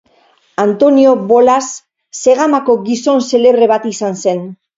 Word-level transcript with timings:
Antonio 0.61 1.11
Bolas 1.31 1.65
Zegamako 2.21 2.77
gizon 2.89 3.23
xelebre 3.29 3.71
bat 3.75 3.87
izan 3.93 4.21
zen. 4.27 4.43